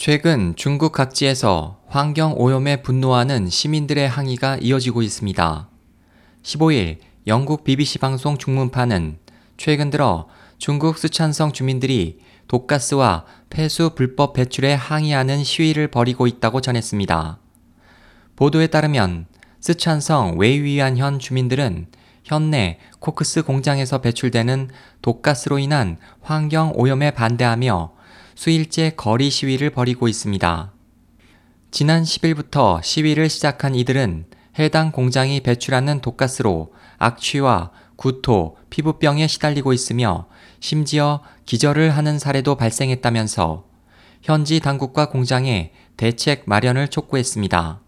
최근 0.00 0.54
중국 0.54 0.92
각지에서 0.92 1.80
환경 1.88 2.32
오염에 2.36 2.82
분노하는 2.82 3.50
시민들의 3.50 4.08
항의가 4.08 4.58
이어지고 4.58 5.02
있습니다. 5.02 5.68
15일 6.44 6.98
영국 7.26 7.64
BBC 7.64 7.98
방송 7.98 8.38
중문파는 8.38 9.18
최근 9.56 9.90
들어 9.90 10.28
중국 10.56 10.98
스촨성 10.98 11.50
주민들이 11.50 12.20
독가스와 12.46 13.24
폐수 13.50 13.90
불법 13.96 14.34
배출에 14.34 14.72
항의하는 14.72 15.42
시위를 15.42 15.88
벌이고 15.88 16.28
있다고 16.28 16.60
전했습니다. 16.60 17.40
보도에 18.36 18.68
따르면 18.68 19.26
스촨성 19.58 20.38
웨이위안현 20.38 21.18
주민들은 21.18 21.88
현내 22.22 22.78
코크스 23.00 23.42
공장에서 23.42 24.00
배출되는 24.00 24.70
독가스로 25.02 25.58
인한 25.58 25.96
환경 26.20 26.72
오염에 26.76 27.10
반대하며 27.10 27.97
수일째 28.38 28.92
거리 28.96 29.30
시위를 29.30 29.70
벌이고 29.70 30.06
있습니다. 30.06 30.72
지난 31.72 32.04
10일부터 32.04 32.80
시위를 32.80 33.28
시작한 33.28 33.74
이들은 33.74 34.26
해당 34.60 34.92
공장이 34.92 35.40
배출하는 35.40 36.00
독가스로 36.00 36.72
악취와 36.98 37.72
구토, 37.96 38.56
피부병에 38.70 39.26
시달리고 39.26 39.72
있으며 39.72 40.28
심지어 40.60 41.20
기절을 41.46 41.90
하는 41.90 42.20
사례도 42.20 42.54
발생했다면서 42.54 43.66
현지 44.22 44.60
당국과 44.60 45.08
공장에 45.08 45.72
대책 45.96 46.44
마련을 46.46 46.86
촉구했습니다. 46.86 47.80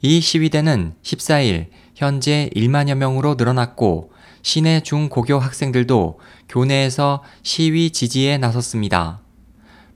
이 0.00 0.20
시위대는 0.22 0.94
14일 1.02 1.66
현재 1.94 2.48
1만여 2.56 2.94
명으로 2.94 3.34
늘어났고 3.34 4.12
시내 4.40 4.80
중고교 4.80 5.38
학생들도 5.38 6.20
교내에서 6.48 7.22
시위 7.42 7.90
지지에 7.90 8.38
나섰습니다. 8.38 9.27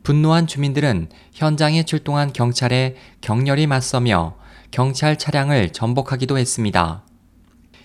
분노한 0.03 0.47
주민들은 0.47 1.09
현장에 1.33 1.85
출동한 1.85 2.33
경찰에 2.33 2.97
격렬히 3.21 3.67
맞서며 3.67 4.35
경찰 4.71 5.17
차량을 5.17 5.71
전복하기도 5.71 6.39
했습니다. 6.39 7.05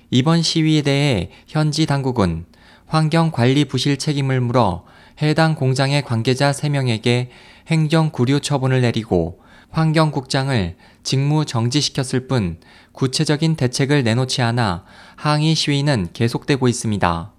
이번 0.09 0.41
시위에 0.41 0.81
대해 0.81 1.31
현지 1.47 1.85
당국은 1.85 2.45
환경관리 2.87 3.65
부실 3.65 3.97
책임을 3.97 4.41
물어 4.41 4.85
해당 5.21 5.55
공장의 5.55 6.03
관계자 6.03 6.51
3명에게 6.51 7.27
행정 7.67 8.09
구류 8.09 8.39
처분을 8.39 8.81
내리고 8.81 9.41
환경국장을 9.69 10.75
직무 11.03 11.45
정지시켰을 11.45 12.27
뿐 12.27 12.59
구체적인 12.93 13.55
대책을 13.55 14.03
내놓지 14.03 14.41
않아 14.41 14.85
항의 15.17 15.53
시위는 15.53 16.09
계속되고 16.13 16.67
있습니다. 16.67 17.31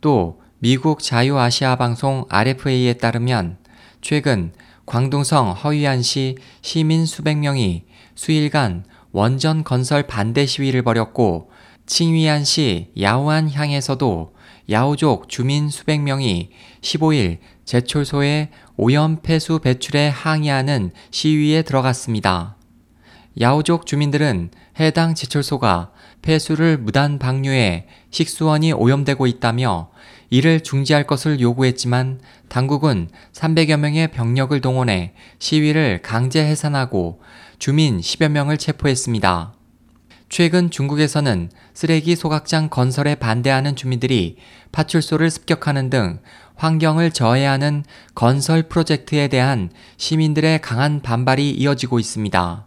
또 0.00 0.40
미국 0.58 1.00
자유아시아 1.02 1.76
방송 1.76 2.24
RFA에 2.28 2.94
따르면 2.94 3.63
최근 4.04 4.52
광둥성 4.84 5.52
허위안시 5.52 6.36
시민 6.60 7.06
수백 7.06 7.38
명이 7.38 7.84
수일간 8.14 8.84
원전 9.12 9.64
건설 9.64 10.02
반대 10.02 10.44
시위를 10.44 10.82
벌였고 10.82 11.50
칭위안시 11.86 12.90
야오안 13.00 13.48
향에서도 13.48 14.34
야오족 14.70 15.30
주민 15.30 15.70
수백 15.70 16.02
명이 16.02 16.50
15일 16.82 17.38
제철소의 17.64 18.50
오염 18.76 19.22
폐수 19.22 19.58
배출에 19.58 20.10
항의하는 20.10 20.90
시위에 21.10 21.62
들어갔습니다. 21.62 22.58
야오족 23.40 23.86
주민들은 23.86 24.50
해당 24.78 25.14
제철소가 25.14 25.90
폐수를 26.22 26.78
무단 26.78 27.18
방류해 27.18 27.86
식수원이 28.10 28.72
오염되고 28.72 29.26
있다며 29.26 29.90
이를 30.30 30.60
중지할 30.60 31.06
것을 31.06 31.40
요구했지만 31.40 32.20
당국은 32.48 33.08
300여 33.32 33.76
명의 33.76 34.08
병력을 34.08 34.58
동원해 34.60 35.14
시위를 35.38 36.00
강제 36.02 36.44
해산하고 36.44 37.20
주민 37.58 38.00
10여 38.00 38.28
명을 38.28 38.56
체포했습니다. 38.56 39.54
최근 40.28 40.70
중국에서는 40.70 41.50
쓰레기 41.74 42.16
소각장 42.16 42.68
건설에 42.68 43.14
반대하는 43.16 43.76
주민들이 43.76 44.36
파출소를 44.72 45.30
습격하는 45.30 45.90
등 45.90 46.20
환경을 46.56 47.10
저해하는 47.10 47.84
건설 48.14 48.64
프로젝트에 48.64 49.28
대한 49.28 49.70
시민들의 49.96 50.60
강한 50.60 51.02
반발이 51.02 51.50
이어지고 51.50 51.98
있습니다. 51.98 52.66